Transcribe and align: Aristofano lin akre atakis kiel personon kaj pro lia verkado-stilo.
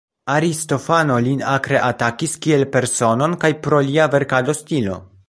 Aristofano 0.35 1.17
lin 1.27 1.43
akre 1.57 1.77
atakis 1.89 2.33
kiel 2.47 2.65
personon 2.77 3.39
kaj 3.45 3.53
pro 3.67 3.83
lia 3.91 4.09
verkado-stilo. 4.17 4.99